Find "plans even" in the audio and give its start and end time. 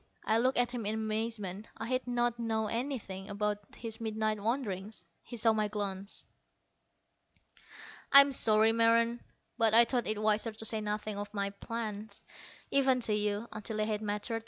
11.51-12.99